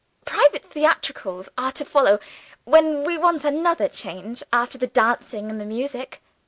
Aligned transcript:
Private 0.25 0.65
theatricals 0.65 1.47
are 1.59 1.71
to 1.73 1.85
follow, 1.85 2.17
when 2.63 3.03
we 3.03 3.19
want 3.19 3.45
another 3.45 3.87
change 3.87 4.41
after 4.51 4.79
the 4.79 4.87
dancing 4.87 5.47
and 5.51 5.61
the 5.61 5.63
music. 5.65 6.23